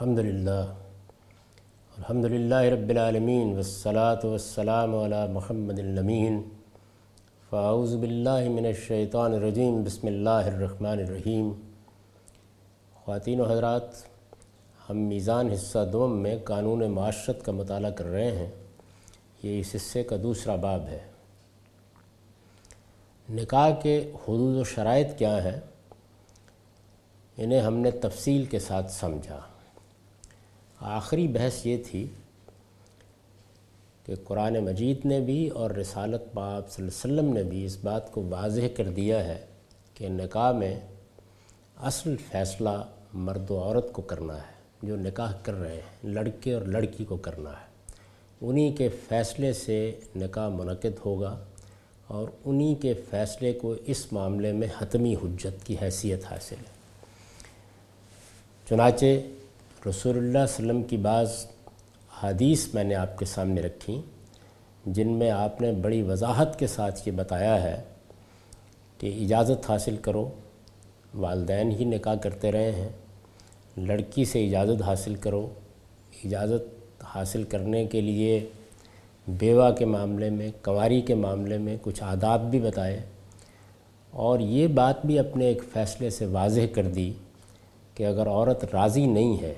[0.00, 0.74] الحمد للہ
[1.98, 6.42] الحمد للہ رب العالمین والصلاة والسلام علی محمد الامین.
[7.50, 9.82] فاعوذ باللہ من الشیطان الرجیم.
[9.82, 11.52] بسم اللہ الرحمن الرحیم.
[12.94, 13.82] خواتین و حضرات،
[14.90, 18.50] ہم میزان حصہ دوم میں قانون معاشرت کا مطالعہ کر رہے ہیں۔
[19.42, 21.00] یہ اس حصے کا دوسرا باب ہے۔
[23.30, 25.60] نکاح کے حدود و شرائط کیا ہیں؟
[27.36, 29.40] انہیں ہم نے تفصیل کے ساتھ سمجھا۔
[30.80, 32.06] آخری بحث یہ تھی
[34.06, 37.76] کہ قرآن مجید نے بھی اور رسالت باب صلی اللہ علیہ وسلم نے بھی اس
[37.84, 39.46] بات کو واضح کر دیا ہے
[39.94, 40.80] کہ نکاح میں
[41.76, 46.62] اصل فیصلہ مرد و عورت کو کرنا ہے، جو نکاح کر رہے ہیں، لڑکے اور
[46.62, 47.66] لڑکی کو کرنا ہے۔
[48.40, 51.44] انہی کے فیصلے سے نکاح منعقد ہوگا
[52.06, 56.78] اور انہی کے فیصلے کو اس معاملے میں حتمی حجت کی حیثیت حاصل ہے۔
[58.68, 59.04] چنانچہ
[59.88, 61.46] رسول اللہ صلی اللہ علیہ وسلم کی بعض
[62.22, 64.00] حدیث میں نے آپ کے سامنے رکھی،
[64.86, 67.82] جن میں آپ نے بڑی وضاحت کے ساتھ یہ بتایا ہے
[68.98, 70.30] کہ اجازت حاصل کرو،
[71.14, 72.88] والدین ہی نکاح کرتے رہے ہیں،
[73.76, 75.48] لڑکی سے اجازت حاصل کرو۔
[76.24, 78.46] اجازت حاصل کرنے کے لیے
[79.28, 83.00] بیوہ کے معاملے میں کنواری کے معاملے میں کچھ آداب بھی بتائے۔
[84.10, 87.12] اور یہ بات بھی اپنے ایک فیصلے سے واضح کر دی
[87.94, 89.54] کہ اگر عورت راضی نہیں ہے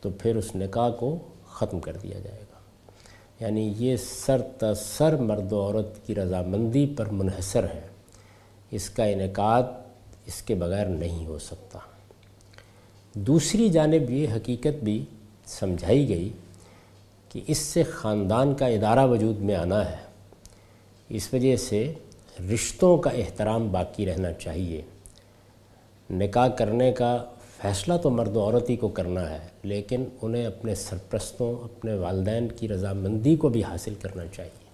[0.00, 2.58] تو پھر اس نکاح کو ختم کر دیا جائے گا۔
[3.40, 7.88] یعنی یہ سر تسر مرد و عورت کی رضامندی پر منحصر ہے۔
[8.70, 9.62] اس کا انعقاد
[10.26, 11.78] اس کے بغیر نہیں ہو سکتا۔
[13.14, 15.04] دوسری جانب یہ حقیقت بھی
[15.46, 16.28] سمجھائی گئی
[17.28, 19.96] کہ اس سے خاندان کا ادارہ وجود میں آنا ہے۔
[21.08, 21.92] اس وجہ سے
[22.54, 24.82] رشتوں کا احترام باقی رہنا چاہیے۔
[26.10, 27.24] نکاح کرنے کا
[27.62, 32.48] فیصلہ تو مرد و عورت ہی کو کرنا ہے، لیکن انہیں اپنے سرپرستوں، اپنے والدین
[32.48, 34.66] کی رضامندی کو بھی حاصل کرنا چاہیے۔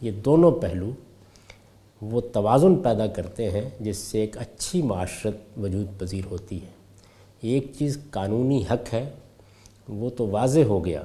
[0.00, 0.90] یہ دونوں پہلو
[2.02, 6.70] وہ توازن پیدا کرتے ہیں جس سے ایک اچھی معاشرت وجود پذیر ہوتی ہے۔
[7.40, 9.10] ایک چیز قانونی حق ہے،
[9.88, 11.02] وہ تو واضح ہو گیا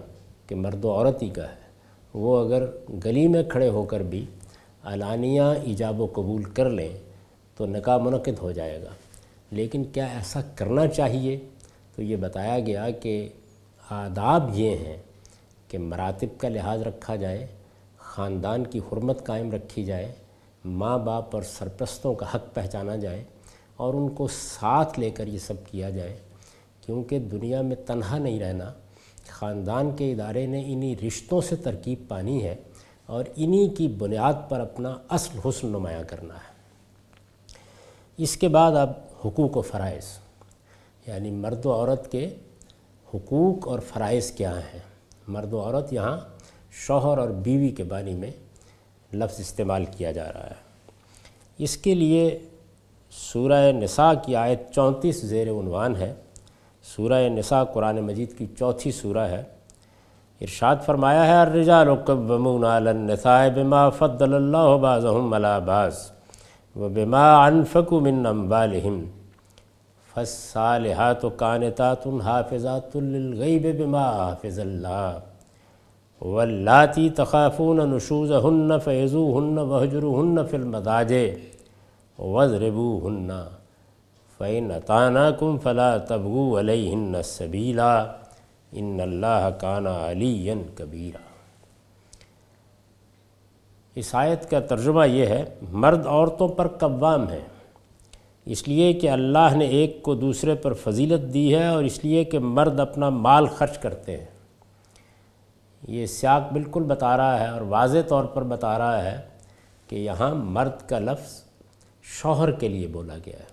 [0.48, 1.68] کہ مرد و عورت ہی کا ہے۔
[2.14, 2.66] وہ اگر
[3.06, 4.26] گلی میں کھڑے ہو کر بھی
[4.84, 6.98] علانیہ ایجاب و قبول کر لیں
[7.58, 8.90] تو نکاح منعقد ہو جائے گا۔
[9.52, 11.40] لیکن کیا ایسا کرنا چاہیے؟
[11.96, 13.30] تو یہ بتایا گیا کہ
[13.90, 14.97] آداب یہ ہیں
[15.68, 17.47] کہ مراتب کا لحاظ رکھا جائے،
[17.97, 20.12] خاندان کی حرمت قائم رکھی جائے،
[20.66, 23.24] ماں باپ اور سرپرستوں کا حق پہچانا جائے
[23.75, 26.18] اور ان کو ساتھ لے کر یہ سب کیا جائے۔
[26.86, 28.74] کیونکہ دنیا میں تنہا نہیں رہنا،
[29.30, 32.56] خاندان کے ادارے نے انہی رشتوں سے ترکیب پانی ہے
[33.06, 36.56] اور انہی کی بنیاد پر اپنا اصل حسن نمایاں کرنا ہے۔
[38.18, 40.06] اس کے بعد اب حقوق و فرائض۔
[41.08, 42.30] یعنی مرد و عورت کے
[43.14, 44.80] حقوق اور فرائض کیا ہیں؟
[45.28, 46.18] مرد و عورت یہاں
[46.72, 48.32] شوہر اور بیوی کے بانی میں
[49.14, 50.56] لفظ استعمال کیا جا رہا ہے۔
[51.58, 52.40] اس کے لیے
[53.12, 56.14] سورہ نساء کی آیت چونتیس زیر عنوان ہے۔
[56.96, 59.44] سورہ نساء قرآن مجید کی چوتھی سورہ ہے۔
[60.42, 66.17] ارشاد فرمایا ہے، الرجال قوامون علی النساء بما فضل اللہ بعضهم على بعض۔
[66.80, 69.06] وبما انفقوا من اموالهم
[70.14, 75.18] فالصالحات قانتات حافظات للغیب بما حافظ اللہ،
[76.22, 81.28] واللاتی تخافون نشوزهن فیزوهن وهجروهن فی المضاجع
[82.19, 83.31] وضربوهن
[84.40, 87.80] فَإِنْ أَطَانَاكُمْ فَلَا تَبْغُوا عَلَيْهِنَّ السَّبِيلَ،
[88.78, 91.26] إِنَّ اللَّهَ كَانَ عَلِيًّا كَبِيرًا۔
[93.98, 97.40] اس آیت کا ترجمہ یہ ہے، مرد عورتوں پر قوام ہے۔
[98.46, 102.24] اس لیے کہ اللہ نے ایک کو دوسرے پر فضیلت دی ہے اور اس لیے
[102.24, 104.26] کہ مرد اپنا مال خرچ کرتے ہیں۔
[105.88, 109.22] یہ سیاق بالکل بتا رہا ہے اور واضح طور پر بتا رہا ہے
[109.88, 111.44] کہ یہاں مرد کا لفظ
[112.04, 113.46] شوہر کے لیے بولا گیا ہے۔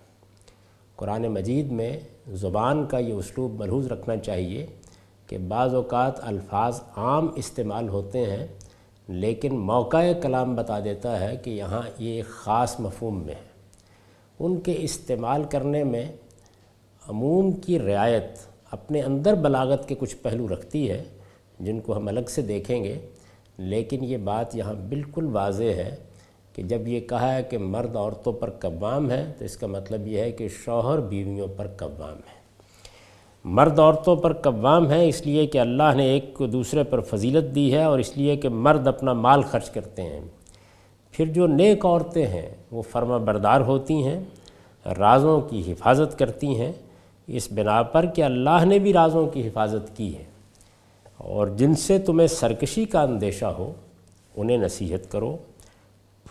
[0.97, 4.67] قرآن مجید میں زبان کا یہ اسلوب ملحوظ رکھنا چاہیے
[5.27, 8.47] کہ بعض اوقات الفاظ عام استعمال ہوتے ہیں
[9.09, 13.55] لیکن موقع کلام بتا دیتا ہے کہ یہاں یہ ایک خاص مفہوم میں ہے۔
[14.41, 16.13] ان کے استعمال کرنے میں
[17.09, 18.39] عموم کی رعایت
[18.71, 21.05] اپنے اندر بلاغت کے کچھ پہلو رکھتی ہے،
[21.61, 22.99] جن کو ہم الگ سے دیکھیں گے۔
[23.59, 25.97] لیکن یہ بات یہاں بالکل واضح ہے
[26.53, 30.07] کہ جب یہ کہا ہے کہ مرد عورتوں پر قوام ہے، تو اس کا مطلب
[30.07, 32.44] یہ ہے کہ شوہر بیویوں پر قوام ہے۔
[33.45, 37.55] مرد عورتوں پر قوام ہے، اس لیے کہ اللہ نے ایک کو دوسرے پر فضیلت
[37.55, 40.21] دی ہے اور اس لیے کہ مرد اپنا مال خرچ کرتے ہیں۔
[41.11, 44.21] پھر جو نیک عورتیں ہیں، وہ فرما بردار ہوتی ہیں،
[44.99, 46.73] رازوں کی حفاظت کرتی ہیں۔
[47.27, 50.25] اس بنا پر کہ اللہ نے بھی رازوں کی حفاظت کی ہے۔
[51.19, 53.73] اور جن سے تمہیں سرکشی کا اندیشہ ہو،
[54.37, 55.37] انہیں نصیحت کرو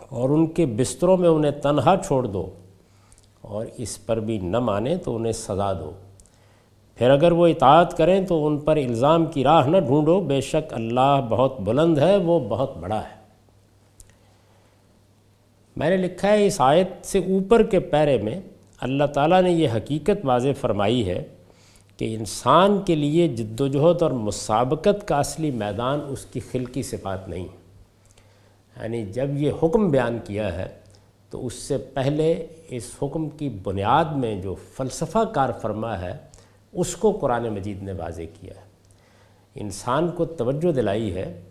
[0.09, 2.49] اور ان کے بستروں میں انہیں تنہا چھوڑ دو۔
[3.41, 5.91] اور اس پر بھی نہ مانے تو انہیں سزا دو۔
[6.95, 10.73] پھر اگر وہ اطاعت کریں تو ان پر الزام کی راہ نہ ڈھونڈو، بے شک
[10.73, 13.23] اللہ بہت بلند ہے، وہ بہت بڑا ہے۔
[15.75, 18.39] میں نے لکھا ہے اس آیت سے اوپر کے پیرے میں
[18.81, 21.23] اللہ تعالیٰ نے یہ حقیقت واضح فرمائی ہے
[21.97, 26.83] کہ انسان کے لیے جد و جہد اور مسابقت کا اصلی میدان اس کی خلقی
[26.83, 27.47] صفات نہیں۔
[28.81, 30.67] یعنی جب یہ حکم بیان کیا ہے
[31.29, 36.32] تو اس سے پہلے اس حکم کی بنیاد میں جو فلسفہ کار فرما ہے
[36.73, 38.73] اس کو قرآن مجید نے واضح کیا ہے۔
[39.55, 41.41] انسان کو توجہ دلائی ہے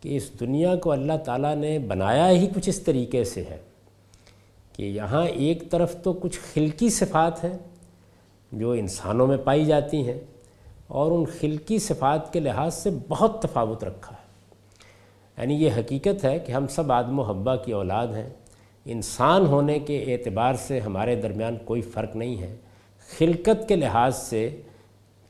[0.00, 3.58] کہ اس دنیا کو اللہ تعالیٰ نے بنایا ہی کچھ اس طریقے سے ہے
[4.72, 7.58] کہ یہاں ایک طرف تو کچھ خلقی صفات ہیں
[8.52, 10.20] جو انسانوں میں پائی جاتی ہیں
[10.86, 14.28] اور ان خلقی صفات کے لحاظ سے بہت تفاوت رکھا ہے۔
[15.38, 18.30] یعنی یہ حقیقت ہے کہ ہم سب آدم و حبا کی اولاد ہیں۔
[18.84, 22.56] انسان ہونے کے اعتبار سے ہمارے درمیان کوئی فرق نہیں ہے۔
[23.16, 24.60] خلقت کے لحاظ سے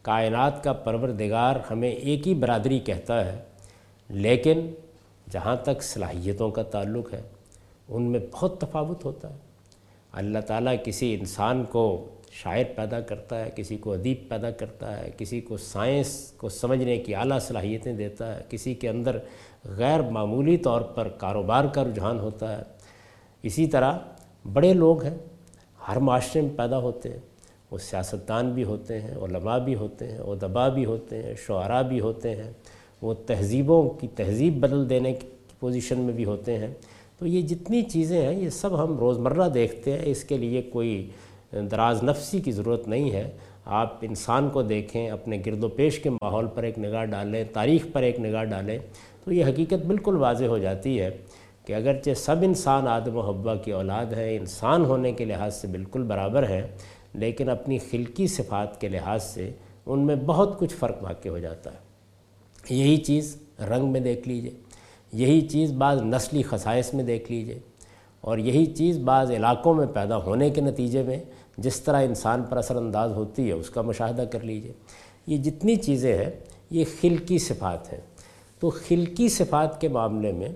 [0.02, 3.38] کائنات کا پروردگار ہمیں ایک ہی برادری کہتا ہے،
[4.08, 4.70] لیکن
[5.30, 7.20] جہاں تک صلاحیتوں کا تعلق ہے،
[7.88, 9.36] ان میں بہت تفاوت ہوتا ہے۔
[10.12, 15.10] اللہ تعالیٰ کسی انسان کو شاعر پیدا کرتا ہے، کسی کو ادیب پیدا کرتا ہے،
[15.16, 19.18] کسی کو سائنس کو سمجھنے کی اعلیٰ صلاحیتیں دیتا ہے، کسی کے اندر
[19.64, 22.62] غیر معمولی طور پر کاروبار کا رجحان ہوتا ہے۔
[23.42, 23.98] اسی طرح
[24.52, 25.16] بڑے لوگ ہیں،
[25.88, 27.27] ہر معاشرے میں پیدا ہوتے ہیں۔
[27.70, 32.00] وہ سیاستدان بھی ہوتے ہیں، علماء بھی ہوتے ہیں ادبا بھی ہوتے ہیں، شعراء بھی
[32.00, 32.52] ہوتے ہیں۔
[33.02, 35.26] وہ تہذیبوں کی تہذیب بدل دینے کی
[35.60, 36.74] پوزیشن میں بھی ہوتے ہیں۔
[37.18, 41.10] تو یہ جتنی چیزیں ہیں، یہ سب ہم روزمرہ دیکھتے ہیں۔ اس کے لیے کوئی
[41.52, 43.30] دراز نفسی کی ضرورت نہیں ہے۔
[43.64, 47.86] آپ انسان کو دیکھیں، اپنے گرد و پیش کے ماحول پر ایک نگاہ ڈالیں، تاریخ
[47.92, 48.78] پر ایک نگاہ ڈالیں،
[49.24, 51.10] تو یہ حقیقت بالکل واضح ہو جاتی ہے
[51.64, 55.66] کہ اگرچہ سب انسان آدم و حبا کی اولاد ہے انسان ہونے کے لحاظ سے
[55.66, 56.66] بالکل برابر ہے
[57.14, 59.50] لیکن اپنی خلقی صفات کے لحاظ سے
[59.86, 61.76] ان میں بہت کچھ فرق واقع ہو جاتا ہے۔
[62.70, 64.50] یہی چیز رنگ میں دیکھ لیجیے،
[65.12, 67.58] یہی چیز بعض نسلی خصائص میں دیکھ لیجیے،
[68.20, 71.18] اور یہی چیز بعض علاقوں میں پیدا ہونے کے نتیجے میں
[71.58, 74.72] جس طرح انسان پر اثر انداز ہوتی ہے، اس کا مشاہدہ کر لیجیے۔
[75.26, 76.30] یہ جتنی چیزیں ہیں،
[76.70, 78.00] یہ خلقی صفات ہیں۔
[78.60, 80.48] تو خلقی صفات کے معاملے میں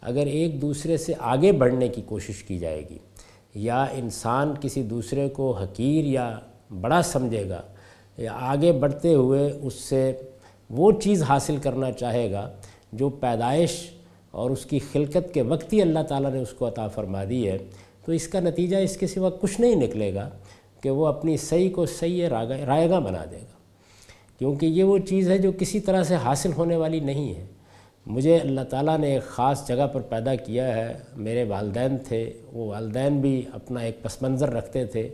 [0.00, 2.98] اگر ایک دوسرے سے آگے بڑھنے کی کوشش کی جائے گی
[3.54, 6.38] یا انسان کسی دوسرے کو حقیر یا
[6.80, 7.62] بڑا سمجھے گا
[8.18, 10.12] یا آگے بڑھتے ہوئے اس سے
[10.70, 12.50] وہ چیز حاصل کرنا چاہے گا
[12.92, 13.90] جو پیدائش
[14.30, 17.48] اور اس کی خلقت کے وقت ہی اللہ تعالیٰ نے اس کو عطا فرما دی
[17.48, 17.58] ہے،
[18.04, 20.30] تو اس کا نتیجہ اس کے سوا کچھ نہیں نکلے گا
[20.80, 22.28] کہ وہ اپنی صحیح کو صحیح
[22.66, 23.58] رائے گاہ بنا دے گا۔
[24.38, 27.44] کیونکہ یہ وہ چیز ہے جو کسی طرح سے حاصل ہونے والی نہیں ہے۔
[28.10, 32.66] مجھے اللہ تعالیٰ نے ایک خاص جگہ پر پیدا کیا ہے۔ میرے والدین تھے، وہ
[32.66, 35.08] والدین بھی اپنا ایک پس منظر رکھتے تھے۔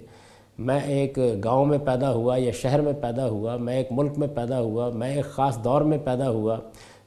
[0.59, 4.29] میں ایک گاؤں میں پیدا ہوا یا شہر میں پیدا ہوا، میں ایک ملک میں
[4.35, 6.57] پیدا ہوا، میں ایک خاص دور میں پیدا ہوا۔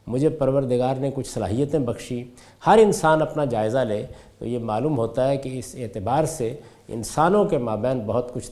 [0.06, 2.24] مجھے پروردگار نے کچھ صلاحیتیں بخشی۔
[2.66, 4.06] ہر انسان اپنا جائزہ لے۔
[4.38, 6.56] تو یہ معلوم ہوتا ہے کہ اس اعتبار سے
[6.88, 8.48] انسانوں کے مابین بہت کچھ